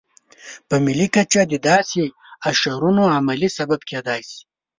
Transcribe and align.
په 0.67 0.75
ملي 0.85 1.07
کچه 1.15 1.41
د 1.47 1.53
داسې 1.69 2.03
اشرونو 2.49 3.03
عملي 3.17 3.49
سبب 3.57 3.79
کېدای 3.89 4.21
شي. 4.29 4.41